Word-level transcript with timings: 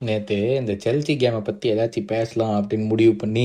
நேற்று 0.00 0.36
இந்த 0.60 0.72
செல்சி 0.84 1.12
கேமை 1.20 1.38
பற்றி 1.42 1.66
ஏதாச்சும் 1.74 2.08
பேசலாம் 2.12 2.54
அப்படின்னு 2.56 2.86
முடிவு 2.90 3.12
பண்ணி 3.20 3.44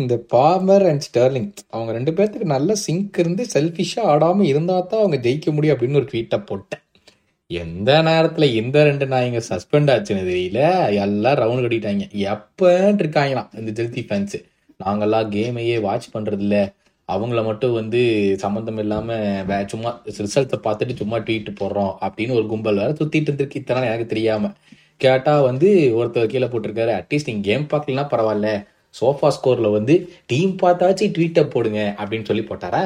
இந்த 0.00 0.14
பாமர் 0.32 0.84
அண்ட் 0.90 1.04
ஸ்டர்லிங் 1.06 1.50
அவங்க 1.74 1.90
ரெண்டு 1.96 2.12
பேர்த்துக்கு 2.12 2.54
நல்ல 2.54 2.74
சிங்க் 2.84 3.18
இருந்து 3.22 3.44
செல்ஃபிஷாக 3.54 4.10
ஆடாமல் 4.12 4.50
இருந்தால் 4.52 4.86
தான் 4.92 5.02
அவங்க 5.02 5.18
ஜெயிக்க 5.26 5.52
முடியும் 5.56 5.74
அப்படின்னு 5.74 6.00
ஒரு 6.00 6.08
ட்வீட்டை 6.12 6.38
போட்டேன். 6.50 6.82
எந்த 7.50 7.90
நேரத்தில் 8.08 8.56
இந்த 8.60 8.78
ரெண்டு 8.88 9.06
நாயங்க 9.12 9.42
சஸ்பெண்ட் 9.50 9.92
ஆச்சுன்னு 9.94 10.24
தெரியல 10.30 10.62
எல்லாம் 11.04 11.38
ரவுண்ட் 11.42 11.64
கட்டிட்டாங்க. 11.66 12.06
எப்போன்ட்டு 12.32 13.04
இருக்காங்களாம் 13.04 13.52
இந்த 13.60 13.70
செல்சி 13.78 14.02
ஃபேன்ஸு 14.08 14.40
நாங்கெல்லாம் 14.84 15.30
கேமையே 15.36 15.76
வாட்ச் 15.86 16.12
பண்ணுறதில்ல 16.16 16.56
அவங்கள 17.08 17.40
மட்டும் 17.50 17.78
வந்து 17.80 18.00
சம்மந்தம் 18.42 18.80
இல்லாமல் 18.82 19.44
வே 19.50 19.56
சும்மா 19.72 19.90
ரிசல்ட்டை 20.24 20.58
பார்த்துட்டு 20.66 21.00
சும்மா 21.02 21.18
ட்வீட் 21.26 21.48
போடுறோம் 21.60 21.94
அப்படின்னு 22.06 22.36
ஒரு 22.40 22.46
கும்பல் 22.52 22.80
வேறு 22.82 22.98
சுற்றிட்டு 23.00 23.30
இருந்திருக்கு. 23.30 23.60
இத்தனை 23.62 23.86
எனக்கு 23.90 24.12
தெரியாமல் 24.14 24.56
கேட்டால் 25.00 25.42
வந்து 25.42 25.68
ஒருத்தர் 25.98 26.32
கீழே 26.32 26.46
போட்டிருக்காரு. 26.46 26.92
அட்லீஸ்ட் 27.00 27.30
நீங்கள் 27.30 27.48
கேம் 27.48 27.66
பார்க்கலனா 27.72 28.04
பரவாயில்ல. 28.12 28.50
சோஃபா 28.94 29.28
ஸ்கோரில் 29.36 29.74
வந்து 29.74 29.94
டீம் 30.26 30.54
பார்த்தாச்சு 30.62 31.06
ட்வீட்டை 31.16 31.44
போடுங்க 31.48 31.80
அப்படின்னு 31.98 32.28
சொல்லி 32.28 32.44
போட்டாரா? 32.44 32.82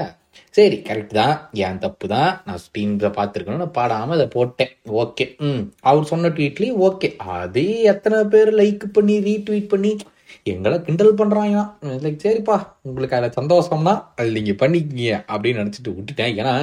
சரி 0.54 0.76
கரெக்ட் 0.86 1.14
தான். 1.14 1.34
என் 1.62 1.78
தப்பு 1.78 2.06
தான்? 2.08 2.30
நான் 2.46 2.64
டீம்ஸை 2.76 3.10
பார்த்துருக்கணும் 3.10 3.62
நான் 3.64 3.76
பாடாமல் 3.78 4.16
அதை 4.16 4.26
போட்டேன். 4.28 4.72
ஓகே 5.02 5.24
ம். 5.40 5.62
அவர் 5.80 6.10
சொன்ன 6.12 6.32
ட்வீட்லேயும் 6.36 6.80
ஓகே 6.88 7.08
அதே 7.36 7.66
எத்தனை 7.92 8.18
பேர் 8.26 8.50
லைக் 8.60 8.86
பண்ணி 8.92 9.16
ரீட்வீட் 9.28 9.72
பண்ணி 9.74 9.92
எங்களை 10.46 10.76
கிண்டல் 10.82 11.18
பண்ணுறாங்க 11.18 11.58
லைக் 12.04 12.22
சரிப்பா 12.24 12.56
உங்களுக்கு 12.82 13.16
அதில் 13.16 13.36
சந்தோஷம்னா 13.38 13.92
அது 14.16 14.30
நீங்கள் 14.32 14.60
பண்ணிக்கிங்க 14.62 15.10
அப்படின்னு 15.28 15.60
நினச்சிட்டு 15.62 15.94
விட்டுட்டேன். 15.96 16.34
ஏன்னா 16.40 16.54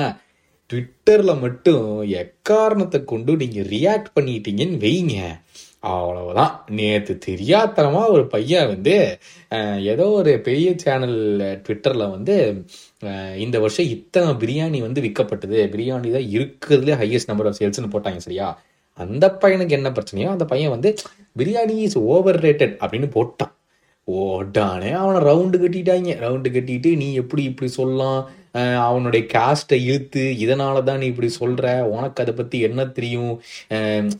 ட்விட்டரில் 0.70 1.41
மட்டும் 1.44 1.86
எக்காரணத்தை 2.23 3.00
கொண்டு 3.12 3.32
நீங்கள் 3.41 3.70
ரியாக்ட் 3.76 4.09
பண்ணிட்டீங்கன்னு 4.18 4.84
வைங்க. 4.86 5.18
அவ்வளவுதான். 5.92 6.54
நேற்று 6.78 7.14
தெரியாத்தனமாக 7.26 8.14
ஒரு 8.16 8.23
பையன் 8.34 8.70
வந்து 8.72 8.95
ஏதோ 9.92 10.06
ஒரு 10.20 10.31
பெரிய 10.48 10.70
சேனல் 10.84 11.20
ட்விட்டரில் 11.66 12.11
வந்து 12.16 12.36
இந்த 13.45 13.58
வருஷம் 13.64 13.92
இத்தனை 13.95 14.31
பிரியாணி 14.42 14.80
வந்து 14.88 15.03
விற்கப்பட்டது 15.06 15.59
பிரியாணி 15.76 16.09
தான் 16.17 16.28
இருக்கிறதுலே 16.38 16.98
ஹையஸ்ட் 17.04 17.31
நம்பர் 17.31 17.50
ஆஃப் 17.52 17.59
சேல்ஸ்னு 17.59 17.94
போட்டாங்க 17.94 18.22
சரியா? 18.28 18.48
அந்த 19.04 19.26
பையனுக்கு 19.44 19.78
என்ன 19.80 19.92
பிரச்சனையோ 19.98 20.30
அந்த 20.36 20.45
பையன் 20.52 20.73
வந்து 20.76 20.92
பிரியாணி 21.39 21.78
இஸ் 21.88 21.98
ஓவர் 22.14 22.39
ரேட்டட் 22.45 22.76
அப்படின்னு 22.83 23.09
போட்டான். 23.17 23.54
ஓடானே 24.08 24.92
அவனை 25.02 25.20
ரவுண்டு 25.30 25.58
கட்டிட்டாங்க. 25.64 26.11
ரவுண்டு 26.26 26.50
கட்டிட்டு 26.56 26.92
நீ 27.02 27.08
எப்படி 27.22 27.44
இப்படி 27.52 27.70
சொல்லலாம்? 27.80 28.22
அவனுடைய 28.88 29.22
காஸ்ட்டை 29.33 29.78
இழுத்து 29.89 30.23
இதனால 30.45 30.83
தான் 30.83 31.00
நீ 31.02 31.05
இப்படி 31.05 31.30
சொல்ற? 31.39 31.66
உனக்கு 31.95 32.22
அதை 32.23 32.33
பத்தி 32.33 32.59
என்ன 32.67 32.86
தெரியும்? 32.97 33.33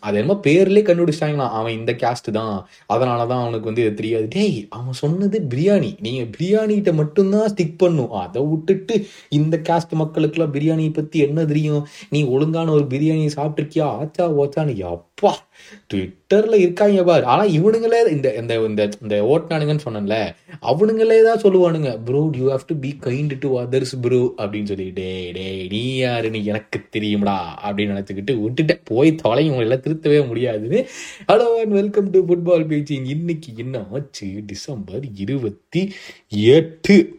அது 0.06 0.18
என்னமோ 0.22 0.38
பேர்லேயே 0.48 0.84
கண்டுபிடிச்சிட்டாங்களாம் 0.90 1.56
அவன் 1.60 1.78
இந்த 1.80 1.94
காஸ்ட் 2.04 2.30
தான். 2.40 2.58
அதனால 2.96 3.26
தான் 3.32 3.44
அவனுக்கு 3.44 3.70
வந்து 3.72 3.84
இது 3.86 3.94
தெரியாது. 4.02 4.28
டேய் 4.38 4.60
அவன் 4.80 5.00
சொன்னது 5.04 5.40
பிரியாணி. 5.54 5.92
நீங்க 6.08 6.24
பிரியாணிகிட்ட 6.38 6.94
மட்டும்தான் 7.02 7.50
ஸ்டிக் 7.54 7.80
பண்ணும். 7.84 8.12
அதை 8.24 8.44
விட்டுட்டு 8.52 8.98
இந்த 9.40 9.58
காஸ்ட் 9.70 9.96
மக்களுக்கெல்லாம் 10.04 10.56
பிரியாணியை 10.58 10.94
பத்தி 11.00 11.20
என்ன 11.28 11.46
தெரியும்? 11.54 11.84
நீ 12.10 12.22
ஒழுங்கான 12.36 12.72
ஒரு 12.78 12.88
பிரியாணி 12.96 13.28
சாப்பிட்ருக்கியா 13.40 13.88
ஆச்சா 14.00 14.28
ஓச்சான்னு 14.44 14.76
அப்பா 15.20 15.48
ட்விட்டர்ல 15.94 16.56
இருக்காங்க 16.56 17.04
பாரு. 17.04 17.26
ஆனா 17.26 17.44
இவனுங்களே 17.46 18.12
இந்த 18.12 18.36
இந்த 18.36 18.66
இந்த 18.68 18.90
இந்த 19.02 19.16
ஓட்டுனானுங்கன்னு 19.32 19.86
சொன்னேன்ல 19.86 20.34
அவனுங்களே 20.62 21.24
தான் 21.24 21.42
சொல்லுவானுங்க 21.42 22.04
bro 22.04 22.30
you 22.38 22.46
have 22.50 22.64
to 22.68 22.76
be 22.76 22.98
kind 23.02 23.34
to 23.40 23.60
others 23.60 23.94
bro 24.02 24.34
அப்படின்னு 24.38 24.66
சொல்லி 24.66 24.90
டே 24.90 25.32
டே 25.32 25.68
நீ 25.68 25.96
யாருன்னு 25.98 26.46
எனக்கு 26.46 26.80
தெரியும்டா 26.98 27.36
அப்படின்னு 27.66 27.96
நினச்சிக்கிட்டு 27.96 28.36
விட்டுட்டேன் 28.46 28.82
போய் 28.84 29.16
தொலையும் 29.16 29.56
உங்களெல்லாம் 29.56 29.86
திருத்தவே 29.88 30.28
முடியாதுன்னு. 30.28 30.88
Hello 31.28 31.50
and 31.60 31.72
welcome 31.72 32.10
to 32.10 32.22
football 32.28 32.68
patching 32.72 33.08
இன்னைக்கு 33.08 33.52
என்ன 33.58 33.86
ஆச்சு? 33.92 34.30
டிசம்பர் 34.46 35.06
இருபத்தி 35.16 35.94
எட்டு. 36.30 37.19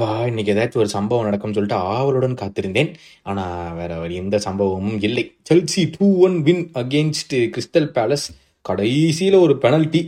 ஷபா 0.00 0.26
இன்னைக்கு 0.26 0.52
ஏதாச்சும் 0.54 0.76
ஒரு 0.76 0.88
சம்பவம் 0.88 1.24
நடக்கும்னு 1.24 1.56
சொல்லிட்டு 1.56 1.84
ஆவலுடன் 1.84 2.38
காத்திருந்தேன். 2.42 2.94
ஆனா 3.22 3.72
வேற 3.72 4.06
எந்த 4.06 4.36
சம்பவமும் 4.44 4.96
இல்லை. 5.00 5.32
Chelsea 5.50 5.82
two 5.98 6.06
one 6.18 6.42
win 6.42 6.70
against 6.74 7.34
Crystal 7.34 7.88
Palace 7.96 8.26
கடைசியில 8.68 9.40
ஒரு 9.40 9.54
பெனல்ட்டி 9.62 10.00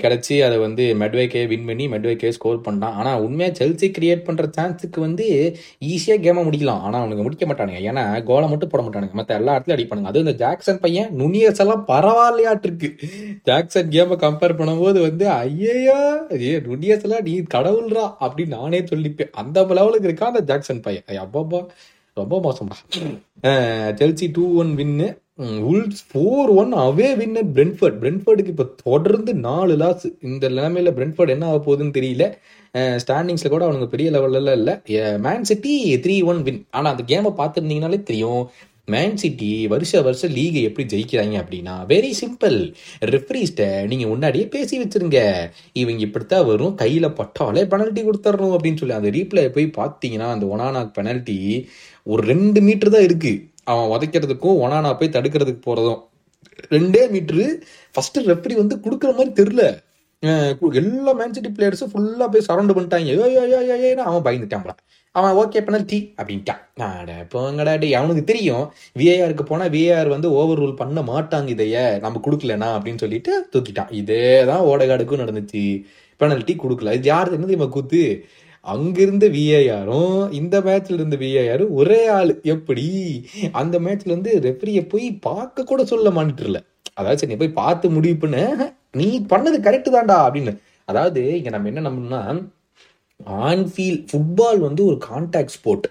கிடச்சி 0.00 0.34
அதை 0.46 0.56
வந்து 0.64 0.84
மெட்வேக்கே 1.02 1.42
வின் 1.50 1.66
பண்ணி 1.68 1.84
மெட்வேக்கே 1.92 2.30
ஸ்கோர் 2.36 2.58
பண்ணான் 2.66 2.96
ஆனால் 3.00 3.22
உண்மையாக 3.26 3.52
செல்சி 3.60 3.86
கிரியேட் 3.96 4.24
பண்ணுற 4.26 4.46
சான்ஸுக்கு 4.56 4.98
வந்து 5.04 5.26
ஈஸியாக 5.92 6.20
கேமை 6.24 6.42
முடிக்கலாம். 6.48 6.82
ஆனால் 6.86 7.00
அவனுக்கு 7.02 7.24
முடிக்க 7.26 7.46
மாட்டானுங்க. 7.50 7.80
ஏன்னா 7.90 8.02
கோலை 8.30 8.48
மட்டும் 8.52 8.72
போட 8.72 8.82
மாட்டானுங்க. 8.86 9.16
மற்ற 9.20 9.38
எல்லா 9.40 9.54
இடத்துலையும் 9.54 9.78
அடிப்பானுங்க 9.78 10.10
அது 10.10 10.24
இந்த 10.24 10.34
ஜாக்சன் 10.42 10.82
பையன் 10.82 11.08
நுனியர்ஸ் 11.20 11.62
எல்லாம் 11.64 11.86
பரவாயில்லையாட்டிருக்கு 11.92 12.90
ஜாக்சன் 13.50 13.92
கேமை 13.94 14.18
கம்பேர் 14.24 14.58
பண்ணும்போது 14.60 15.00
வந்து 15.08 15.26
ஐயையா 15.44 15.98
ஏ 16.48 16.52
நுனியர்ஸ் 16.68 17.06
எல்லாம் 17.08 17.24
நீ 17.30 17.36
கடவுள்ரா 17.56 18.04
அப்படின்னு 18.26 18.56
நானே 18.58 18.82
சொல்லிப்பேன். 18.92 19.32
அந்த 19.42 19.66
லெவலுக்கு 19.80 20.10
இருக்கான் 20.10 20.32
அந்த 20.34 20.44
ஜாக்சன் 20.52 20.84
பையன். 20.88 21.08
அப்பப்பா 21.26 21.62
ரொம்ப 22.16 22.36
மோசம்டா. 22.44 22.76
Chelsea 23.98 24.26
two 24.36 24.44
one 24.60 24.70
win 24.78 25.08
Wolves 25.72 26.02
four 26.08 26.50
one 26.60 26.72
away 26.84 27.08
win 27.20 27.36
at 27.40 27.52
Brentford 27.56 27.98
பிரென்ஃபர்டுக்கு 28.02 28.52
இப்போ 28.54 28.66
தொடர்ந்து 28.86 29.32
நாலு 29.46 29.74
லாஸ் 29.82 30.06
இந்த 30.28 30.44
நிலைமையில 30.56 30.90
பிரென்ஃபர்ட் 30.98 31.34
என்ன 31.34 31.46
ஆக 31.50 31.60
போகுதுன்னு 31.66 31.96
தெரியல. 31.98 32.24
ஸ்டாண்டிங்ஸில் 33.02 33.54
கூட 33.54 33.64
அவனுங்க 33.66 33.88
பெரிய 33.94 34.08
லெவல்ல 34.16 34.56
இல்லை. 34.60 34.74
Man 35.26 35.46
City 35.50 35.74
three 36.06 36.16
one 36.32 36.42
win 36.48 36.60
ஆனால் 36.78 36.92
அந்த 36.94 37.04
கேமை 37.12 37.32
பார்த்துருந்தீங்கனாலே 37.40 38.00
தெரியும். 38.10 38.42
மேன் 38.92 39.18
சிட்டி 39.22 39.48
வருஷ 39.72 40.00
வருஷம் 40.06 40.32
லீகை 40.36 40.60
எப்படி 40.68 40.84
ஜெயிக்கிறாங்க 40.92 41.34
அப்படின்னா 41.42 41.74
வெரி 41.92 42.10
சிம்பிள் 42.20 42.56
ரெஃப்ரிஸ்ட 43.12 43.68
நீங்கள் 43.90 44.10
முன்னாடியே 44.12 44.46
பேசி 44.54 44.74
வச்சுருங்க. 44.80 45.20
இவங்க 45.82 46.02
இப்படித்தான் 46.06 46.48
வரும். 46.50 46.74
கையில் 46.82 47.16
பட்டாலே 47.20 47.62
பெனல்ட்டி 47.74 48.02
கொடுத்துட்றோம் 48.08 48.54
அப்படின்னு 48.56 48.80
சொல்லி 48.82 48.98
அந்த 48.98 49.12
ரீப்ளை 49.18 49.44
போய் 49.56 49.68
பார்த்தீங்கன்னா 49.80 50.28
அந்த 50.36 50.46
ஒனானாக் 50.54 50.96
பெனல்ட்டி 50.98 51.38
ஒரு 52.06 52.22
ரெண்டு 52.32 52.58
மீட்டர் 52.66 52.92
தான் 52.94 53.06
இருக்குது 53.08 53.40
அவன் 53.70 53.90
உதைக்கிறதுக்கும் 53.94 54.60
ஒனானா 54.64 54.90
போய் 54.94 55.14
தடுக்கிறதுக்கு 55.16 55.62
போகிறதும் 55.66 56.00
ரெண்டே 56.70 57.02
மீட்ரு 57.14 57.44
ஃபஸ்ட்டு 57.94 58.22
ரெஃப்ரி 58.22 58.54
வந்து 58.54 58.76
கொடுக்குற 58.84 59.10
மாதிரி 59.16 59.30
தெரில 59.40 59.62
கு- 60.60 60.74
எல்லா 60.74 61.12
மேன்சிட்டி 61.18 61.50
பிளேயர்ஸும் 61.50 61.90
ஃபுல்லாக 61.92 62.28
போய் 62.32 62.46
சரௌண்ட் 62.48 62.74
பண்ணிட்டாங்க. 62.76 63.08
ஏய், 63.24 63.36
ஏய், 63.52 63.82
ஏய், 63.84 63.94
அவன் 64.08 64.24
பயந்துட்டான் 64.24 64.66
அவன் 65.14 65.36
ஓகே 65.36 65.58
பெனல்ட்டி 65.60 65.98
அப்படின்ட்டான். 66.20 66.60
அட 66.98 67.26
போங்கடா 67.34 67.78
டே 67.78 67.94
அவனுக்கு 67.94 68.24
தெரியும். 68.24 68.64
விஏஆருக்கு 68.98 69.42
போனால் 69.42 69.70
விஏஆர் 69.70 70.08
வந்து 70.08 70.32
ஓவர் 70.32 70.60
ரூல் 70.60 70.76
பண்ண 70.76 71.00
மாட்டாங்க 71.02 71.48
இதைய. 71.54 71.76
நம்ம 72.00 72.20
கொடுக்கலனா 72.24 72.68
அப்படின்னு 72.76 72.98
சொல்லிட்டு 72.98 73.32
தூக்கிட்டான். 73.52 73.92
இதே 73.92 74.44
தான் 74.44 74.62
ஓடகாடுக்கும் 74.62 75.22
நடந்துச்சு. 75.22 75.64
பெனல்ட்டி 76.20 76.54
கொடுக்கல. 76.56 76.92
இது 76.92 77.08
யார் 77.14 77.32
என்ன 77.32 77.46
தெரியுமா 77.46 77.70
கூத்து? 77.70 78.02
அங்கிருந்த 78.66 79.26
விஏஆரும் 79.28 80.16
இந்த 80.32 80.56
மேட்ச்ல 80.60 80.98
இருந்த 80.98 81.16
விஏஆரும் 81.16 81.72
ஒரே 81.72 82.00
ஆள். 82.16 82.32
எப்படி? 82.54 82.86
அந்த 83.52 83.76
மேட்ச்ல 83.78 84.14
வந்து 84.16 84.32
ரெஃப்ரியை 84.46 84.82
போய் 84.88 85.06
பார்க்க 85.28 85.64
கூட 85.64 85.84
சொல்ல 85.84 86.10
மாட்டிருல 86.10 86.58
அதாவது 86.94 87.20
சரி 87.20 87.32
நீ 87.32 87.38
போய் 87.38 87.58
பார்த்து 87.62 87.94
முடிவு 87.96 88.16
பண்ண 88.16 88.38
நீ 88.92 89.06
பண்ணது 89.32 89.58
கரெக்டு 89.66 89.90
தான்டா 89.90 90.18
அப்படின்னு. 90.26 90.52
அதாவது 90.88 91.20
இங்க 91.38 91.50
நம்ம 91.50 91.68
என்ன 91.68 91.84
நம்பணும்னா 91.88 92.22
ஆன்ஃபீல் 93.46 93.98
ஃபுட்பால் 94.10 94.58
வந்து 94.58 94.82
ஒரு 94.84 94.98
கான்டாக்ட் 95.08 95.54
ஸ்போர்ட் 95.56 95.86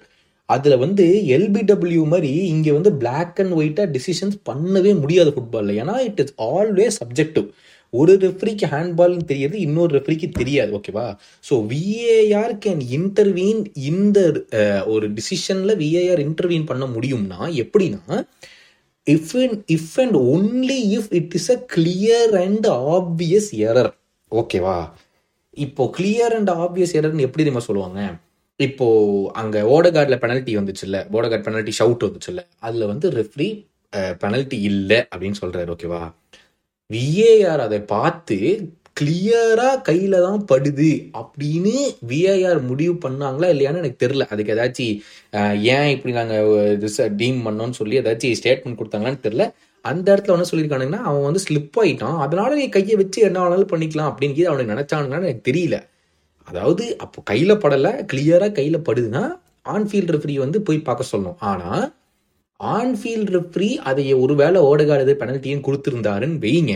அதில் 0.50 0.78
வந்து 0.78 1.06
எல்பிடபிள்யூ 1.36 2.03
மாதிரி 2.07 2.31
இங்கே 2.53 2.72
வந்து 2.72 2.91
பிளாக் 2.94 3.40
அண்ட் 3.40 3.56
ஒயிட்டாக 3.57 3.88
டிசிஷன்ஸ் 3.91 4.38
பண்ணவே 4.50 4.91
முடியாது 5.00 5.31
ஃபுட்பாலில் 5.36 5.80
ஏன்னா 5.81 5.96
இட் 6.07 6.22
இஸ் 6.24 6.34
ஆல்வேஸ் 6.47 6.97
சப்ஜெக்டிவ் 7.03 7.46
ஒரு 7.94 8.13
ரெஃப்ரிக்கு 8.17 8.66
ஹேண்ட்பால்னு 8.66 9.25
தெரியாது 9.25 9.59
இன்னொரு 9.59 10.00
ரெஃப்ரிக்கு 10.00 10.29
தெரியாது 10.31 10.72
ஓகேவா 10.79 11.05
ஸோ 11.45 11.55
விஏஆர் 11.67 12.55
கேன் 12.66 12.81
இன்டர்வீன் 12.91 13.61
இந்த 13.83 14.19
ஒரு 14.85 15.07
டிசிஷனில் 15.13 15.75
விஏஆர் 15.75 16.19
இன்டர்வீன் 16.19 16.63
பண்ண 16.63 16.85
முடியும்னா 16.85 17.39
எப்படின்னா 17.63 18.18
if 19.07 19.33
if 19.68 20.00
and 20.00 20.18
only 20.30 20.80
if 20.97 21.13
it 21.13 21.36
is 21.36 21.51
a 21.51 21.59
clear 21.75 22.36
and 22.41 22.68
obvious 22.68 23.50
error 23.63 23.91
ஓகேவா 24.31 24.77
இப்போ 25.57 25.83
கிளியர் 25.97 26.33
அண்ட் 26.36 26.50
ஆப்வியஸ் 26.50 26.95
எரர்னு 26.95 27.19
எப்படி 27.19 27.44
தெரியுமா 27.44 27.59
சொல்லுவாங்க? 27.59 28.01
இப்போ 28.59 28.86
அங்கே 29.33 29.62
ஓடகார்டில் 29.69 30.21
பெனல்ட்டி 30.21 30.53
வந்துச்சுல்ல 30.57 30.97
ஓடகார்ட் 31.12 31.45
பெனல்ட்டி 31.45 31.74
ஷவுட் 31.80 32.06
வந்துச்சுல்ல 32.07 32.41
அதில் 32.59 32.86
வந்து 32.88 33.09
ரெஃப்ரி 33.12 33.47
பெனல்ட்டி 34.24 34.62
இல்லை 34.62 35.00
அப்படின்னு 35.12 35.39
சொல்கிறாரு 35.41 35.69
ஓகேவா 35.69 36.01
விஏஆர் 36.94 37.62
அதை 37.65 37.80
பார்த்து 37.95 38.38
கிளியரா 39.00 39.68
கையில 39.88 40.15
தான் 40.25 40.41
படுது 40.51 40.91
அப்படின்னு 41.19 41.74
விஏஆர் 42.09 42.59
முடிவு 42.69 42.94
பண்ணாங்களா 43.03 43.50
இல்லையான்னு 43.53 43.81
எனக்கு 43.81 44.01
தெரியல. 44.03 44.25
அதுக்கு 44.33 44.53
ஏதாச்சும் 44.56 44.95
ஏன் 45.75 45.89
இப்படி 45.95 46.13
நாங்க 46.18 46.38
டீம் 47.19 47.38
பண்ணோம்னு 47.47 47.77
சொல்லி 47.80 48.00
ஏதாச்சும் 48.01 48.39
ஸ்டேட்மெண்ட் 48.39 48.80
கொடுத்தாங்களான்னு 48.80 49.24
தெரியல. 49.27 49.45
அந்த 49.86 50.07
இடத்துல 50.13 50.36
என்ன 50.38 50.47
சொல்லியிருக்கானுங்கன்னா 50.51 51.03
அவன் 51.09 51.27
வந்து 51.27 51.44
ஸ்லிப் 51.45 51.80
ஆயிட்டான். 51.83 52.18
அதனால 52.25 52.50
நீ 52.62 52.65
கையை 52.77 52.97
வச்சு 53.01 53.19
என்ன 53.30 53.44
வேணாலும் 53.44 53.71
பண்ணிக்கலாம் 53.74 54.09
அப்படின்னு 54.12 54.50
அவனுக்கு 54.51 54.75
நினைச்சானுங்கன்னு 54.75 55.30
எனக்கு 55.30 55.47
தெரியல. 55.51 55.77
அதாவது 56.47 56.83
அப்போ 57.06 57.19
கையில 57.31 57.53
படல 57.63 57.88
கிளியரா 58.12 58.50
கையில 58.59 58.77
படுதுன்னா 58.89 59.24
ஆன்ஃபீல்ட் 59.75 60.13
ரெஃப்ரி 60.15 60.36
வந்து 60.45 60.59
போய் 60.68 60.86
பார்க்க 60.89 61.12
சொல்லணும். 61.13 61.39
ஆனால் 61.51 61.86
ஆன்ஃபீல்ட் 62.59 63.31
ரெஃப்ரி 63.35 63.69
அதை 63.89 64.06
ஒருவேளை 64.23 64.59
ஓடகாடு 64.69 65.13
பெனல்ட்டியும் 65.21 65.65
கொடுத்துருந்தாருன்னு 65.67 66.41
வைங்க. 66.45 66.73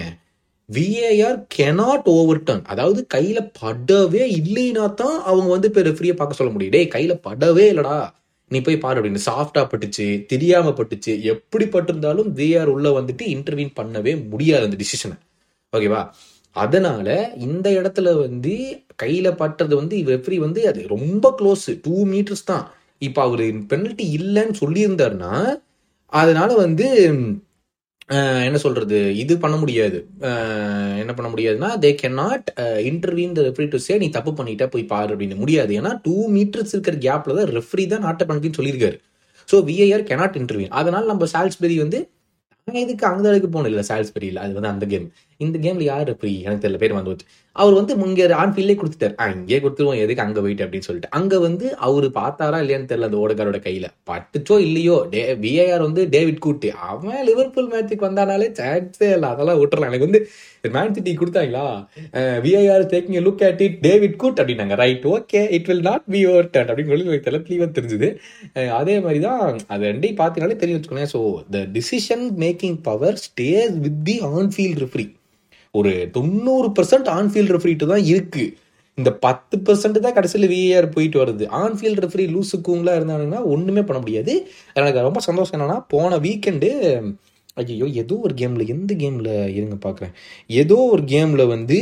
விஏஆர் 0.69 1.39
கெனாட் 1.55 2.07
ஓவர் 2.17 2.43
டர்ன் 2.47 2.65
அதாவது 2.73 3.01
கையில 3.15 3.39
படவே 3.61 4.23
இல்லைனா 4.39 4.85
தான் 5.01 5.17
அவங்க 5.29 5.49
வந்து 5.55 5.69
இப்போ 5.71 5.81
ரெஃப்ரியை 5.89 6.15
பார்க்க 6.19 6.39
சொல்ல 6.39 6.51
முடியும். 6.53 6.75
டேய் 6.75 6.93
கையில 6.95 7.15
படவே 7.27 7.65
இல்லடா. 7.73 7.97
நீ 8.51 8.59
போய் 8.61 8.83
பாரு 8.83 8.97
அப்படின்னு 8.99 9.27
சாஃப்டா 9.29 9.61
பட்டுச்சு 9.71 10.05
தெரியாம 10.31 10.71
பட்டுச்சு 10.79 11.13
எப்படி 11.33 11.65
பட்டிருந்தாலும் 11.65 12.29
விஆர் 12.39 12.71
உள்ள 12.75 12.87
வந்துட்டு 12.99 13.25
இன்டர்வியூன் 13.35 13.73
பண்ணவே 13.79 14.13
முடியாது 14.31 14.67
அந்த 14.67 14.77
டிசிஷனை 14.83 15.17
ஓகேவா 15.73 16.01
அதனால 16.55 17.07
இந்த 17.47 17.67
இடத்துல 17.79 18.07
வந்து 18.23 18.53
கையில 19.03 19.27
பட்டது 19.35 19.73
வந்து 19.75 19.97
ரெஃப்ரி 20.11 20.37
வந்து 20.37 20.61
அது 20.71 20.81
ரொம்ப 20.87 21.25
க்ளோஸ் 21.39 21.67
டூ 21.85 21.95
மீட்டர்ஸ் 22.05 22.49
தான். 22.51 22.65
இப்போ 23.01 23.21
அவரு 23.21 23.45
பெனல்ட்டி 23.71 24.05
இல்லைன்னு 24.19 24.55
சொல்லியிருந்தாருன்னா 24.61 25.33
அதனால 26.21 26.49
வந்து 26.65 26.87
என்ன 28.47 28.57
சொல்றது? 28.63 28.97
இது 29.21 29.33
பண்ண 29.43 29.55
முடியாது. 29.61 29.99
என்ன 31.01 31.11
பண்ண 31.17 31.27
முடியாதுன்னா 31.33 31.69
they 31.83 31.89
can 32.01 32.17
not 32.21 32.47
intervene 32.89 33.35
the 33.37 33.43
referee 33.47 33.67
to 33.73 33.79
say 33.85 33.93
நீ 34.03 34.07
தப்பு 34.17 34.31
பண்ணிட்ட 34.39 34.65
போய் 34.73 34.83
பாரு 34.93 35.11
அப்படின்னு. 35.13 35.37
முடியாது. 35.43 35.71
ஏன்னா 35.79 35.91
டூ 36.05 36.15
மீட்டர்ஸ் 36.35 36.73
இருக்கிற 36.75 36.97
கேப்ல 37.05 37.37
தான் 37.39 37.49
ரெஃப்ரி 37.57 37.85
தான் 37.93 38.03
நாட்ட 38.07 38.25
பண்ணின்னு 38.29 38.59
சொல்லியிருக்காரு. 38.59 38.97
ஸோ 39.49 39.57
விஐஆர் 39.69 40.05
கெனாட் 40.11 40.37
இன்டர்வியூன் 40.41 40.75
அதனால 40.81 41.03
நம்ம 41.13 41.27
சால்ஸ்பெரி 41.35 41.77
வந்து 41.85 42.01
நான் 42.67 42.83
இதுக்கு 42.85 43.05
அந்த 43.11 43.25
அளவுக்கு 43.29 43.49
போகணும் 43.53 43.69
இல்லை. 43.71 43.85
சால்ஸ்பெரியில் 43.91 44.41
அது 44.43 44.53
வந்து 44.57 44.71
அந்த 44.73 44.85
கேம் 44.91 45.07
இந்த 45.39 45.57
கேம்ல 45.65 45.85
யார் 45.91 46.05
ரெஃப்ரி 46.11 46.33
எனக்கு 46.45 46.63
தெரியல. 46.65 46.81
பேர் 46.83 46.97
வந்து 46.99 47.25
அவர் 47.61 47.75
வந்து 47.77 47.93
இங்கே 48.05 48.25
ஆன்ஃபீல்டே 48.43 48.75
கொடுத்துட்டார். 48.79 49.15
ஆ 49.21 49.25
இங்கே 49.37 49.57
கொடுத்துருவோம். 49.63 49.99
எதுக்கு 50.03 50.23
அங்கே 50.23 50.41
போயிட்டு? 50.43 50.63
அப்படின்னு 50.65 50.87
சொல்லிட்டு. 50.87 51.11
அங்கே 51.17 51.37
வந்து 51.47 51.65
அவர் 51.87 52.07
பார்த்தாரா 52.17 52.59
இல்லையான்னு 52.63 52.89
தெரியல 52.91 53.09
அந்த 53.09 53.19
ஓடக்காரோட 53.23 53.59
கையில். 53.65 53.87
பட்டுச்சோ 54.09 54.55
இல்லையோ 54.67 54.95
டே 55.13 55.21
விஏஆர் 55.43 55.85
வந்து 55.87 56.03
டேவிட் 56.15 56.41
கூட்டு 56.45 56.69
அவன் 56.91 57.21
லிவர்பூல் 57.29 57.69
மேட்சுக்கு 57.73 58.07
வந்தானாலே 58.09 58.47
சான்ஸே 58.59 59.09
இல்லை. 59.17 59.29
அதெல்லாம் 59.33 59.59
விட்டுறலாம். 59.61 59.91
எனக்கு 59.91 60.09
வந்து 60.09 60.21
மேன் 60.75 60.95
சிட்டி 60.97 61.13
கொடுத்தாங்களா? 61.21 61.63
VAR 62.43 62.85
taking 62.93 63.21
look 63.27 63.45
at 63.47 63.63
it 63.67 63.79
David 63.87 64.19
Coote 64.21 64.39
அப்படின்னாங்க. 64.41 64.75
Right 64.83 65.07
okay 65.15 65.41
it 65.57 65.67
will 65.69 65.85
not 65.89 66.05
be 66.13 66.21
overturn 66.53 66.69
அப்படின்னு 66.71 66.93
சொல்லி 66.93 67.09
எனக்கு 67.09 67.29
தெளிவாக 67.29 67.71
தெரிஞ்சுது. 67.79 68.09
அதே 68.81 68.95
மாதிரி 69.07 69.21
தான் 69.29 69.41
அது 69.73 69.83
ரெண்டையும் 69.91 70.21
பார்த்தீங்கனாலே 70.21 70.61
தெரியும் 70.61 70.79
வச்சுக்கோங்களேன். 70.79 71.13
So 71.15 71.21
the 71.55 71.67
decision 71.77 72.25
making 72.45 72.79
power 72.89 73.19
stays 73.27 73.75
with 73.85 74.01
the 74.09 74.17
on field 74.37 74.81
referee 74.85 75.07
ஒரு 75.79 75.91
தொண்ணூறு 76.15 76.67
பர்சன்ட் 76.77 77.07
ஆன்ஃபீல்ட் 77.19 77.53
ரெஃப்ரிட்டு 77.55 77.85
தான் 77.91 78.05
இருக்குது 78.11 78.51
இந்த 78.99 79.09
பத்து 79.25 79.55
பர்சன்ட் 79.67 79.97
தான் 80.05 80.15
கடைசியில் 80.17 80.51
விஏஆர் 80.51 80.87
போயிட்டு 80.95 81.17
வருது. 81.21 81.45
ஆன்ஃபீல்ட் 81.61 82.01
ரெஃப்ரி 82.03 82.25
லூசுக்குங்களா 82.33 82.93
இருந்தாங்கன்னா 82.97 83.39
ஒன்றுமே 83.53 83.83
பண்ண 83.87 83.99
முடியாது. 84.01 84.33
எனக்கு 84.79 85.07
ரொம்ப 85.07 85.21
சந்தோஷம் 85.27 85.55
என்னென்னா 85.57 85.77
போன 85.93 86.17
வீக்கெண்டு 86.25 86.69
ஐயோ 87.57 87.87
ஏதோ 88.01 88.15
ஒரு 88.25 88.33
கேமில் 88.39 88.69
எந்த 88.73 88.91
கேமில் 89.01 89.29
இருங்க 89.57 89.75
பார்க்குறேன் 89.83 90.13
ஏதோ 90.61 90.77
ஒரு 90.93 91.03
கேமில் 91.11 91.43
வந்து 91.51 91.77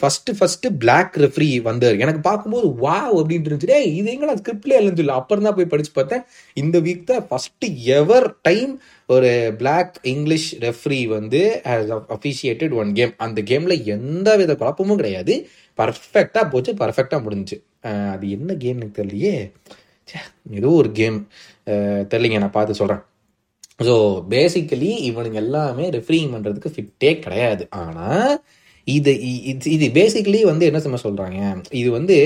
ஃபஸ்ட்டு 0.00 0.34
ஃபஸ்ட்டு 0.38 0.70
பிளாக் 0.82 1.16
ரெஃப்ரி 1.22 1.48
வந்தார். 1.68 1.96
எனக்கு 2.04 2.20
பார்க்கும்போது 2.28 2.68
வா 2.84 2.98
அப்படின்ட்டு 3.16 3.50
இருந்துச்சு. 3.50 3.70
டே 3.72 3.80
இது 3.96 4.12
எங்கடா 4.14 4.36
ஸ்கிரிப்ட்லேயே 4.40 4.78
இல்லைன்னு 4.80 5.00
சொல்லி 5.00 5.16
அப்புறம் 5.20 5.46
தான் 5.48 5.56
போய் 5.58 5.70
படிச்சு 5.72 5.92
பார்த்தேன். 5.98 6.22
இந்த 6.62 6.78
வீக் 6.86 7.02
தான் 7.10 7.26
ஃபஸ்ட்டு 7.30 7.72
எவர் 7.98 8.28
டைம் 8.48 8.72
ஒரு 9.16 9.32
பிளாக் 9.62 9.94
இங்கிலீஷ் 10.14 10.48
ரெஃப்ரி 10.66 11.00
வந்து 11.16 11.42
அஃபிஷியேட்டட் 12.16 12.76
ஒன் 12.82 12.94
கேம் 13.00 13.14
அந்த 13.26 13.40
கேமில் 13.50 13.76
எந்த 13.96 14.36
வித 14.42 14.54
குழப்பமும் 14.62 15.00
கிடையாது. 15.02 15.36
பர்ஃபெக்டாக 15.78 16.46
போச்சு 16.54 16.72
பர்ஃபெக்டாக 16.82 17.24
முடிஞ்சுச்சு. 17.26 17.58
அது 18.14 18.24
என்ன 18.38 18.50
கேம் 18.64 18.80
எனக்கு 18.80 18.98
தெரியலையே. 19.02 19.36
ச்சே, 20.08 20.20
ஏதோ 20.58 20.70
ஒரு 20.80 20.90
கேம் 20.98 21.20
தெரியலைங்க 22.12 22.38
நான் 22.44 22.58
பார்த்து 22.58 22.80
சொல்கிறேன் 22.82 23.02
ஸோ 23.88 23.94
பேசிக்கலி 24.34 24.90
இவனுங்க 25.08 25.38
எல்லாமே 25.44 25.84
ரெஃப்ரிங் 25.96 26.32
பண்ணுறதுக்கு 26.34 26.72
ஃபிட்டே 26.74 27.10
கிடையாது. 27.24 27.64
ஆனால் 27.82 28.32
இது 28.96 29.12
இது 29.52 29.66
இது 29.76 29.86
பேசிக்கலி 30.00 30.40
வந்து 30.50 30.64
என்ன 30.70 30.80
சும்மா 30.84 31.00
சொல்கிறாங்க 31.06 31.38
இது 31.80 31.88
வந்து 31.98 32.16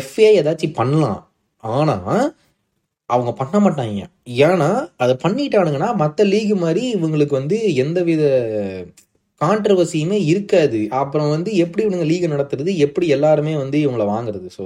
எஃப்ஏ 0.00 0.28
ஏதாச்சும் 0.40 0.78
பண்ணலாம். 0.80 1.20
ஆனால் 1.64 2.22
அவங்க 3.10 3.32
பண்ண 3.40 3.56
மாட்டாங்க. 3.64 4.04
ஏன்னா 4.46 4.70
அதை 5.04 5.14
பண்ணிட்டானுங்கன்னா 5.24 5.90
மற்ற 6.02 6.24
லீக் 6.32 6.54
மாதிரி 6.64 6.82
இவங்களுக்கு 6.96 7.34
வந்து 7.40 7.58
எந்தவித 7.84 8.22
கான்ட்ரவர்சியுமே 9.40 10.18
இருக்காது. 10.32 10.80
அப்புறம் 11.00 11.30
வந்து 11.34 11.50
எப்படி 11.64 11.82
இவனுங்க 11.86 12.06
லீக் 12.10 12.32
நடத்துறது? 12.34 12.70
எப்படி 12.86 13.06
எல்லாருமே 13.16 13.54
வந்து 13.62 13.78
இவங்கள 13.84 14.04
வாங்குறது? 14.14 14.48
ஸோ 14.56 14.64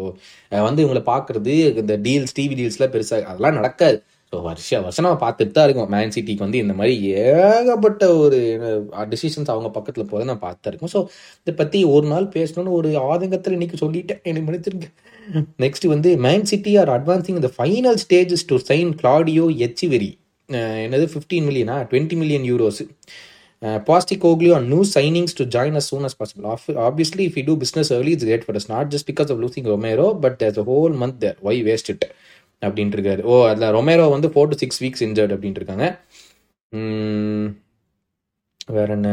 வந்து 0.69 0.83
இவங்களை 0.85 1.03
பார்க்கறது 1.13 1.55
இந்த 1.83 1.97
டீல்ஸ் 2.07 2.37
டிவி 2.39 2.57
டீல்ஸ்லாம் 2.61 2.95
பெருசாக 2.97 3.29
அதெல்லாம் 3.31 3.59
நடக்காது. 3.61 3.99
ஸோ 4.33 4.39
வருஷ 4.47 4.81
வருஷம் 4.83 5.05
நம்ம 5.07 5.21
பார்த்துட்டு 5.25 5.55
தான் 5.57 5.67
இருக்கோம். 5.67 5.89
மேன் 5.95 6.13
சிட்டிக்கு 6.17 6.45
வந்து 6.47 6.59
இந்த 6.65 6.75
மாதிரி 6.81 6.95
ஏகப்பட்ட 7.23 8.03
ஒரு 8.23 8.39
டிசிஷன்ஸ் 9.13 9.51
அவங்க 9.55 9.71
பக்கத்தில் 9.77 10.09
போகிறத 10.11 10.29
நான் 10.31 10.45
பார்த்து 10.45 10.71
இருக்கோம். 10.71 10.93
ஸோ 10.95 11.01
இதை 11.43 11.55
பற்றி 11.63 11.79
ஒரு 11.95 12.07
நாள் 12.13 12.27
பேசணும்னு 12.37 12.77
ஒரு 12.81 12.91
ஆதங்கத்தில் 13.11 13.57
இன்னைக்கு 13.59 13.81
சொல்லிட்டேன். 13.85 14.21
எனக்கு 14.31 14.47
மன்னிச்சிருங்க. 14.49 14.89
நெக்ஸ்ட் 15.65 15.87
வந்து 15.95 16.13
மேன் 16.27 16.47
சிட்டி 16.53 16.75
ஆர் 16.83 16.93
அட்வான்சிங் 16.99 17.41
இந்த 17.41 17.51
final 17.57 17.99
stages 18.05 18.47
to 18.53 18.59
sign 18.71 18.93
Claudio 19.03 19.47
Echeverri 19.69 20.13
என்னது 20.85 21.09
ஃபிஃப்டீன் 21.15 21.45
மில்லியனா 21.49 21.79
twenty 21.91 22.19
million 22.23 22.47
euros 22.53 22.81
Postecoglou 23.89 24.21
கோக்லியோ 24.23 24.53
and 24.59 24.69
new 24.73 24.83
signings 24.95 25.35
to 25.39 25.45
join 25.55 25.75
as 25.81 25.89
soon 25.91 26.07
as 26.09 26.17
possible 26.21 26.45
Obviously, 26.87 27.25
if 27.31 27.35
we 27.39 27.43
do 27.49 27.55
business 27.63 27.89
early, 27.97 28.13
it's 28.17 28.25
great 28.29 28.45
for 28.47 28.55
us. 28.59 28.67
Not 28.71 28.87
just 28.95 29.07
because 29.11 29.31
of 29.33 29.39
losing 29.45 29.65
Romero, 29.73 30.07
but 30.23 30.35
there's 30.41 30.59
a 30.63 30.65
whole 30.69 30.95
month 31.03 31.19
there 31.25 31.37
Why 31.47 31.55
waste 31.69 31.91
it 31.93 32.07
அப்படின்ட்டு 32.63 32.97
இருக்காரு 32.97 33.23
ஓ 33.25 33.37
அதில் 33.47 33.75
Romero 33.77 34.07
வந்து 34.11 34.29
four 34.29 34.51
to 34.51 34.59
six 34.59 34.81
weeks 34.83 35.05
injured 35.07 35.35
அப்படின்ட்டு 35.35 35.63
இருக்காங்க 35.63 35.87
வேற 38.69 38.89
என்ன? 38.97 39.11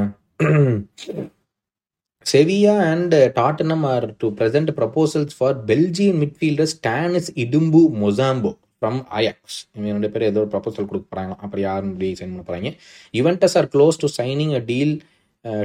Sevilla 2.26 2.76
and 2.88 3.16
Tottenham 3.36 3.86
are 3.88 4.06
to 4.18 4.28
present 4.40 4.72
proposals 4.78 5.36
for 5.38 5.58
Belgian 5.66 6.20
midfielder 6.24 6.72
Stanis 6.74 7.30
Idumbo 7.44 7.82
Muzambo 8.02 8.52
from 8.76 9.00
Ajax 9.18 9.58
இவங்க 9.74 9.92
ரெண்டு 9.92 10.12
பேரும் 10.12 10.30
ஏதோ 10.30 10.40
ஒரு 10.40 10.52
ப்ரப்போசல் 10.52 10.90
கொடுக்க 10.90 11.06
போகிறாங்க 11.08 11.36
அப்புறம் 11.38 11.64
யாரும் 11.64 11.92
இப்படி 11.94 12.10
சைன் 12.20 12.34
பண்ண 12.34 12.44
போகிறாங்க 12.44 12.72
Juventus 13.14 13.56
are 13.58 13.70
close 13.74 14.02
to 14.04 14.10
signing 14.18 14.54
a 14.54 14.64
deal 14.68 14.94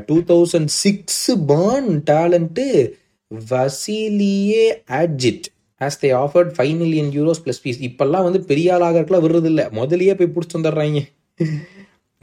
two 0.07 0.17
thousand 0.31 0.71
six 0.79 1.23
born 1.49 1.91
talent 2.11 2.67
Vasilije 3.51 4.65
Adzic 4.95 5.47
as 5.87 5.99
they 6.03 6.11
offered 6.23 6.51
five 6.57 6.75
million 6.83 7.11
euros 7.19 7.43
plus 7.45 7.61
fees 7.63 7.81
இப்போல்லாம் 7.89 8.27
வந்து 8.29 8.41
பெரிய 8.51 8.69
ஆளாகிறதுக்குலாம் 8.77 9.25
விடுறது 9.27 9.51
இல்லை 9.53 9.65
முதலியே 9.81 10.15
போய் 10.21 10.33
பிடிச்சி 10.37 10.57
வந்துடுறாங்க. 10.59 11.01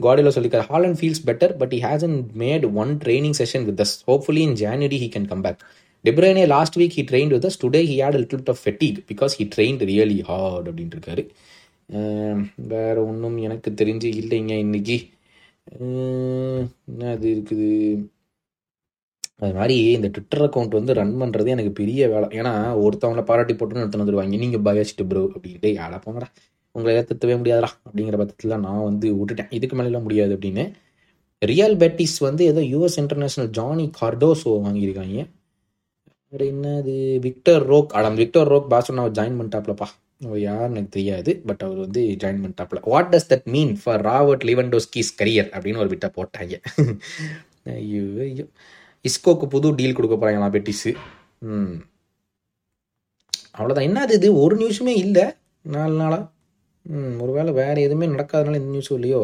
காடியில் 0.00 0.34
சொல்லிக்கார் 0.36 0.66
Haaland 0.72 0.98
feels 1.00 1.22
better 1.28 1.52
but 1.60 1.72
he 1.76 1.80
has 1.88 2.16
made 2.42 2.66
one 2.82 2.92
training 3.04 3.36
session 3.40 3.64
with 3.68 3.80
us 3.84 3.94
hopefully 4.10 4.42
in 4.48 4.56
January 4.62 4.98
he 5.02 5.08
can 5.14 5.28
come 5.32 5.44
back 5.46 5.62
De Bruyne 6.04 6.44
last 6.54 6.76
week 6.80 6.94
he 6.98 7.02
train 7.10 7.32
with 7.34 7.46
us 7.48 7.58
today 7.64 7.82
he 7.90 7.96
had 8.02 8.18
little 8.22 8.52
of 8.54 8.62
fatigue 8.64 9.00
because 9.10 9.34
he 9.38 9.46
train 9.54 9.80
really 9.90 10.18
hard 10.30 10.68
அப்படின்ட்டு 10.70 10.98
இருக்காரு. 10.98 11.24
வேறு 11.94 12.44
வேற 12.72 12.96
ஒன்றும் 13.04 13.36
எனக்கு 13.46 13.70
தெரிஞ்சு 13.80 14.08
இல்லைங்க 14.20 14.54
இன்னைக்கு. 14.66 14.96
என்ன 15.80 17.10
அது 17.14 17.26
இருக்குது? 17.34 17.68
அது 19.40 19.52
மாதிரி 19.58 19.76
இந்த 19.96 20.08
ட்விட்டர் 20.08 20.44
அக்கௌண்ட் 20.46 20.78
வந்து 20.78 20.94
ரன் 21.00 21.16
பண்ணுறது 21.22 21.48
எனக்கு 21.54 21.72
பெரிய 21.80 22.08
வேலை. 22.12 22.26
ஏன்னா 22.40 22.52
ஒருத்தவங்கள 22.84 23.22
பாராட்டி 23.30 23.54
போட்டுன்னு 23.54 23.84
ஒருத்தன் 23.84 24.02
வந்துடுவாங்க 24.02 24.38
நீங்கள் 24.44 24.64
பயஸ்ட்டு 24.68 25.06
ப்ரோ 25.10 25.22
அப்படின்ட்டு 25.34 25.70
யாரா 25.80 25.98
போங்கடா. 26.06 26.28
உங்களை 26.74 26.92
ஏற்றுத்தவே 26.98 27.36
முடியாதுடா 27.40 27.70
அப்படிங்கிற 27.86 28.16
பட்சத்தில் 28.20 28.62
நான் 28.66 28.86
வந்து 28.88 29.06
விட்டுட்டேன். 29.20 29.52
இதுக்கு 29.58 29.76
மேலாம் 29.76 30.06
முடியாது 30.08 30.34
அப்படின்னு. 30.36 30.64
ரியல் 31.50 31.76
பெட்டிஸ் 31.82 32.18
வந்து 32.28 32.42
ஏதோ 32.44 32.60
யூஎஸ் 32.72 32.98
இன்டர்நேஷ்னல் 33.02 33.50
ஜானி 33.58 33.90
கார்டோஸோ 34.00 34.50
வாங்கியிருக்காங்க. 34.66 35.18
வேறு 36.32 36.46
என்னது? 36.52 36.94
விக்டர் 37.26 37.64
ரோக் 37.72 37.94
அடம் 37.98 38.18
விக்டர் 38.22 38.50
ரோக் 38.52 38.68
பாசன் 38.72 39.00
அவர் 39.02 39.16
ஜாயின் 39.18 39.38
பண்ணிட்டாப்லப்பா. 39.38 39.88
அவர் 40.26 40.40
யாருன்னு 40.40 40.76
எனக்கு 40.76 40.96
தெரியாது. 40.98 41.30
பட் 41.46 41.62
அவர் 41.66 41.78
வந்து 41.84 42.02
join 42.22 42.42
பண்ணிட்டாப்ல. 42.42 42.80
What 42.92 43.10
does 43.14 43.30
that 43.32 43.48
mean 43.54 43.72
for 43.82 44.02
Robert 44.10 44.44
Lewandowski's 44.50 45.12
career 45.20 45.48
அப்படின்னு 45.54 45.82
ஒரு 45.84 45.92
விட்டா 45.94 46.10
போட்டாங்க. 46.18 46.54
ஐயோ 47.78 48.04
ஐயோ. 48.26 48.46
இஸ்கோக்கு 49.04 49.46
புது 49.46 49.74
டீல் 49.74 49.96
கொடுக்க 49.98 50.16
போகிறாங்களா 50.16 50.48
பெட்டிஸு? 50.56 50.90
ம். 51.38 51.76
அவ்வளோதான் 53.58 53.86
என்னது 53.90 54.12
இது? 54.12 54.28
ஒரு 54.34 54.56
நியூஸுமே 54.56 54.92
இல்லை. 55.04 55.24
நாலு 55.64 55.94
நாளாக 55.94 56.24
ம் 56.82 57.16
ஒருவேளை 57.20 57.52
வேறு 57.52 57.80
எதுவுமே 57.82 58.06
நடக்காதனால 58.06 58.58
இந்த 58.60 58.70
நியூஸும் 58.74 58.92
இல்லையோ? 58.92 59.22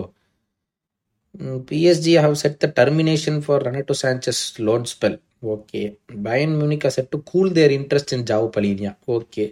PSG 1.70 2.20
have 2.20 2.34
set 2.34 2.58
the 2.58 2.72
termination 2.76 3.38
for 3.44 3.62
Renato 3.66 3.94
Sanches 4.02 4.42
loan 4.56 4.84
spell 4.92 5.16
okay. 5.54 5.80
Bayern 6.22 6.54
Munich 6.60 6.86
set 6.86 7.08
to 7.08 7.18
cool 7.24 7.52
their 7.52 7.70
interest 7.70 8.14
in 8.16 8.26
Joao 8.30 8.46
Palhinha 8.56 8.92
okay. 9.16 9.46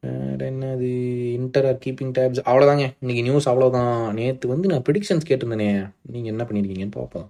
வேற 0.00 0.40
என்னது? 0.50 0.90
இன்டர் 1.38 1.66
ஆர் 1.66 1.80
கீப்பிங் 1.84 2.12
டேப்ஸ் 2.18 2.42
அவ்வளோதாங்க 2.50 2.84
இன்னைக்கு 3.00 3.22
நியூஸ் 3.28 3.48
அவ்வளோதான் 3.48 4.12
நேற்று 4.12 4.48
வந்து 4.48 4.68
நான் 4.68 4.84
ப்ரிடிக்ஷன்ஸ் 4.88 5.28
கேட்டிருந்தேனே. 5.30 5.70
நீங்கள் 6.12 6.32
என்ன 6.32 6.44
பண்ணியிருக்கீங்கன்னு 6.44 6.98
பார்ப்போம். 7.00 7.28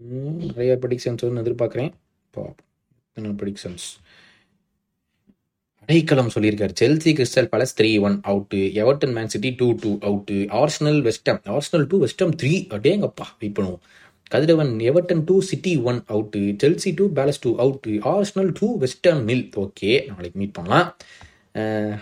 நிறைய 0.00 0.72
ப்ரிடிக்ஷன்ஸ் 0.82 1.24
வந்து 1.26 1.42
எதிர்பார்க்குறேன். 1.44 1.90
பார்ப்போம் 2.34 2.66
எத்தனை 3.08 3.76
அடைக்கலம் 5.82 6.30
சொல்லியிருக்காரு. 6.34 6.72
Chelsea 6.80 7.10
Crystal 7.18 7.48
Palace 7.52 7.74
three 7.78 7.90
one 8.06 8.16
out 8.30 8.60
Everton 8.82 9.14
Man 9.16 9.30
City 9.34 9.50
two 9.60 9.68
two 9.82 9.90
out 10.08 10.36
Arsenal 10.60 11.00
West Ham 11.06 11.40
Arsenal 11.54 11.86
two 11.90 11.96
West Ham 12.04 12.32
three 12.40 12.52
அடேங்கப்பா 12.76 13.26
வெயிட் 13.40 13.56
பண்ணுவோம். 13.58 13.82
Kathiravan 14.34 14.72
Everton 14.90 15.22
two 15.30 15.36
City 15.50 15.72
one 15.90 15.98
out 16.12 16.42
Chelsea 16.62 16.92
two 17.00 17.06
Palace 17.18 17.42
two 17.44 17.52
out 17.64 17.94
Arsenal 18.14 18.52
two 18.60 18.68
West Ham 18.84 19.20
nil 19.30 19.46
okay 19.64 19.90
நாளைக்கு 20.10 20.40
meet 20.42 20.56
பண்ணலாம். 20.58 20.86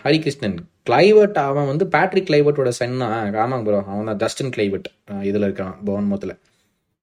ஹரிகிருஷ்ணன் 0.02 0.58
கிளைவர்ட் 0.90 1.38
அவன் 1.48 1.70
வந்து 1.72 1.86
Patrick 1.94 2.28
கிளைவர்ட்டோட 2.30 2.72
chana 2.80 3.08
ஆமாங்க 3.44 3.64
bro 3.68 3.80
அவன் 3.92 4.10
தான் 4.10 4.20
Dustin 4.24 4.54
கிளைவர்ட் 4.56 4.88
இதில் 5.30 5.46
இருக்கான் 5.48 5.74
Pavan 5.88 6.10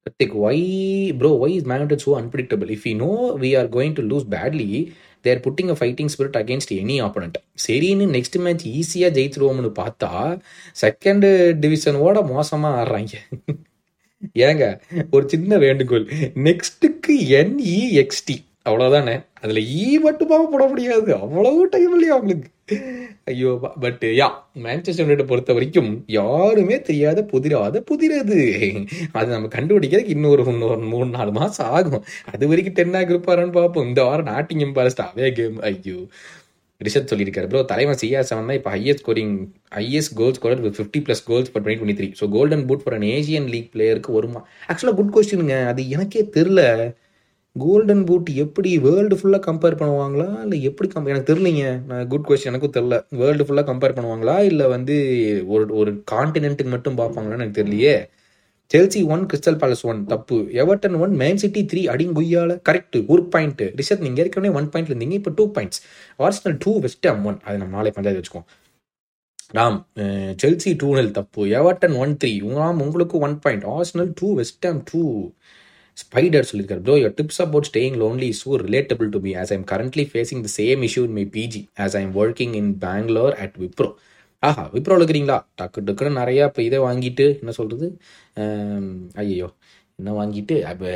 Karthik, 0.05 0.33
why 0.37 0.59
bro 1.19 1.29
why 1.43 1.53
is 1.55 1.67
Man 1.67 1.79
United 1.79 2.01
so 2.01 2.11
if 2.19 2.73
If 2.75 2.83
we 2.85 2.93
know 2.93 3.15
we 3.35 3.49
are 3.55 3.67
going 3.67 3.93
to 3.95 4.03
lose 4.03 4.25
badly, 4.35 4.69
they're 5.25 5.39
putting 5.45 5.71
a 5.73 5.75
fighting 5.79 6.11
spirit 6.13 6.37
against 6.41 6.71
any 6.81 6.95
opponent 7.01 7.37
சரின்னு 7.67 8.05
next 8.07 8.37
match 8.39 8.65
ஈஸியாக 8.71 9.15
ஜெயிச்சிருவோம்னு 9.15 9.71
பார்த்தா 9.79 10.09
second 10.81 11.25
டிவிஷனோட 11.63 12.21
மோசமாக 12.27 12.79
ஆடுறாங்க 12.81 13.15
ஏங்க 14.45 14.65
ஒரு 15.11 15.25
சின்ன 15.29 15.57
வேண்டுகோள் 15.57 16.05
நெக்ஸ்ட்டுக்கு 16.47 17.15
என்இஎக்ஸ்டி 17.39 18.35
அவ்வளோதானே 18.65 19.15
அதில் 19.41 19.61
ஈ 19.79 19.87
e 19.87 19.97
மட்டுமாக 20.05 20.45
போட 20.51 20.63
முடியாது. 20.71 21.09
அவ்வளவு 21.23 21.63
டைம் 21.73 21.93
இல்லையா 21.95 22.13
அவங்களுக்கு? 22.15 22.49
ஐயோ 23.31 23.51
பட் 23.83 24.03
யா 24.19 24.27
மேன்செஸ்டர் 24.63 25.03
யுனைடெட் 25.03 25.29
பொறுத்த 25.31 25.53
வரைக்கும் 25.57 25.91
யாருமே 26.15 26.77
தெரியாத 26.87 27.19
புதிராத 27.33 27.81
புதிரது 27.89 28.39
அது. 29.19 29.29
நம்ம 29.33 29.51
கண்டுபிடிக்கிறதுக்கு 29.57 30.15
இன்னொரு 30.17 30.45
இன்னொரு 30.53 30.89
மூணு 30.93 31.09
நாலு 31.17 31.33
மாதம் 31.39 31.69
ஆகும். 31.77 32.05
அது 32.33 32.49
வரைக்கும் 32.51 32.77
டென்னாக 32.79 33.13
இருப்பாரான்னு 33.13 33.57
பார்ப்போம். 33.59 33.87
இந்த 33.91 34.03
வாரம் 34.09 34.31
நாட்டிங்கம் 34.33 34.75
பாரஸ்ட் 34.79 35.05
அவே 35.07 35.29
கேம் 35.39 35.61
ஐயோ. 35.71 35.99
ரிஷத் 36.81 37.11
சொல்லியிருக்காரு 37.11 37.47
ப்ரோ 37.51 37.61
தலைவன் 37.71 37.99
சிஆர் 38.01 38.27
செவன் 38.29 38.49
தான் 38.49 38.57
இப்போ 38.59 38.71
highest 38.73 39.01
scoring 39.03 39.35
highest 39.75 40.13
goal 40.19 40.35
scorer 40.37 40.63
with 40.65 40.77
fifty 40.79 40.99
plus 41.05 41.23
goals 41.29 41.51
for 41.51 41.63
twenty 41.63 41.81
twenty 41.81 41.99
three 41.99 42.09
so 42.21 42.27
golden 42.29 42.65
boot 42.69 42.83
for 42.83 42.95
an 42.97 43.07
Asian 43.15 43.47
league 43.53 43.69
பிளேயருக்கு 43.73 44.11
வருமா 44.17 44.41
ஆக்சுவலாக 44.69 44.97
குட் 44.97 45.13
கொஸ்டினுங்க 45.15 45.57
அது 45.71 45.83
எனக்கே 45.89 46.23
தெரில 46.35 46.61
கோல்டன் 47.63 48.01
பூட் 48.07 48.29
எப்படி 48.43 48.69
வேர்ல்டு 48.85 49.15
ஃபுல்லாக 49.19 49.41
கம்பேர் 49.47 49.77
பண்ணுவாங்களா? 49.81 50.27
இல்லை 50.45 50.57
எப்படி 50.69 50.87
கம்பேர் 50.93 51.13
எனக்கு 51.13 51.29
தெரிலிங்க 51.31 51.63
நான் 51.89 52.09
குட் 52.11 52.25
கொஸ்டின் 52.27 52.51
எனக்கும் 52.51 52.73
தெரில 52.77 52.95
வேர்ல்டு 53.21 53.45
ஃபுல்லாக 53.47 53.65
கம்பேர் 53.69 53.95
பண்ணுவாங்களா? 53.97 54.35
இல்லை 54.49 54.65
வந்து 54.73 54.95
ஒரு 55.53 55.65
ஒரு 55.81 55.91
காண்டினென்ட்டுக்கு 56.13 56.73
மட்டும் 56.75 56.97
பார்ப்பாங்களான்னு 57.01 57.39
எனக்கு 57.39 57.59
தெரியலையே. 57.59 57.95
Chelsea 58.71 58.99
one 59.13 59.23
Crystal 59.31 59.59
Palace 59.61 59.85
one 59.91 59.99
தப்பு. 60.11 60.37
Everton 60.61 60.95
one 61.03 61.13
Man 61.21 61.41
City 61.43 61.61
three 61.71 61.81
அடிங்குய்யால. 61.93 62.51
Correct 62.69 62.97
ஒரு 63.13 63.23
பாயிண்ட் 63.33 63.63
ரிஷத் 63.79 64.05
நீங்கள் 64.05 64.23
ஏற்கனவே 64.23 64.53
ஒன் 64.59 64.69
பாயிண்ட்ல 64.73 64.93
இருந்தீங்க 64.93 65.17
இப்போ 65.21 65.33
two 65.39 65.45
points 65.57 65.81
Arsenal 66.27 66.57
two 66.63 66.71
West 66.85 67.07
Ham 67.11 67.25
one 67.31 67.37
அது 67.47 67.59
நம்ம 67.61 67.75
நாளை 67.77 67.91
பஞ்சாயத்து 67.97 68.21
வச்சுக்கோம் 68.21 68.47
ராம் 69.57 69.77
செல்சி 70.43 70.71
டூ 70.81 70.89
நெல் 70.97 71.15
தப்பு. 71.19 71.41
எவர்டன் 71.59 71.95
ஒன் 72.03 72.15
த்ரீ 72.21 72.33
ராம் 72.59 72.81
உங்களுக்கு 72.85 73.17
one 73.27 73.35
point 73.43 73.67
Arsenal 73.75 74.11
two 74.21 74.29
West 74.39 74.67
Ham 74.71 74.81
two 74.91 75.03
Spider 75.97 76.47
சொல்லியிருக்காரு 76.49 76.83
bro 76.87 76.95
your 77.01 77.15
tips 77.19 77.41
about 77.45 77.67
staying 77.69 77.97
lonely 78.03 78.27
is 78.33 78.41
so 78.45 78.57
relatable 78.67 79.09
to 79.15 79.19
me 79.25 79.31
as 79.43 79.53
I'm 79.55 79.65
currently 79.73 80.05
facing 80.11 80.43
the 80.47 80.51
same 80.59 80.81
issue 80.89 81.03
in 81.09 81.15
my 81.19 81.25
PG 81.37 81.61
as 81.85 81.97
I'm 82.01 82.11
working 82.23 82.55
in 82.61 82.71
Bangalore 82.85 83.35
at 83.45 83.57
Wipro 83.63 83.89
ஆஹா 84.43 84.63
விப்ரோவில் 84.75 85.01
இருக்கிறீங்களா? 85.01 85.37
டக்கு 85.59 85.79
டக்குன்னு 85.87 86.19
நிறையா 86.21 86.43
இப்போ 86.49 86.61
இதை 86.69 86.79
வாங்கிட்டு 86.87 87.25
என்ன 87.41 87.53
சொல்கிறது 87.59 87.87
ஐயோ 89.23 89.47
என்ன 89.99 90.11
வாங்கிட்டு? 90.19 90.55
அப்போ 90.71 90.89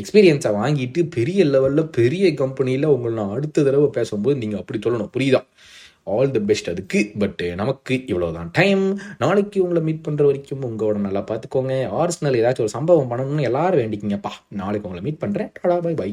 எக்ஸ்பீரியன்ஸை 0.00 0.50
வாங்கிட்டு 0.60 1.00
பெரிய 1.16 1.40
லெவலில் 1.54 1.84
பெரிய 1.98 2.26
கம்பெனியில் 2.42 2.86
உங்களை 2.94 3.14
நான் 3.20 3.34
அடுத்த 3.36 3.64
தடவை 3.68 3.88
பேசும்போது 3.98 4.36
நீங்கள் 4.42 4.60
அப்படி 4.62 4.78
சொல்லணும். 4.86 5.12
புரியுதா? 5.16 5.40
ஆல் 6.06 6.30
தி 6.30 6.40
பெஸ்ட் 6.40 6.70
அதுக்கு 6.70 7.00
பட் 7.18 7.40
eh, 7.44 7.54
நமக்கு 7.54 7.94
இவ்வளோதான் 8.06 8.48
டைம் 8.52 8.98
நாளைக்கு 9.18 9.62
உங்களை 9.62 9.82
மீட் 9.82 10.04
பண்ணுற 10.08 10.24
வரைக்கும் 10.24 10.62
உங்களோட 10.62 10.96
நல்லா 10.96 11.20
பார்த்துக்கோங்க. 11.20 11.74
ஆர்ஸ்னல் 12.00 12.38
ஏதாச்சும் 12.40 12.66
ஒரு 12.66 12.76
சம்பவம் 12.78 13.10
பண்ணணும்னு 13.10 13.40
எல்லாரும் 13.40 13.80
வேண்டிக்கிங்கப்பா. 13.80 14.32
நாளைக்கு 14.48 14.88
உங்களை 14.88 15.04
மீட் 15.06 15.22
பண்ணுறேன் 15.24 15.50
டாடா 15.60 15.78
பை 15.80 15.94
பை 15.94 16.10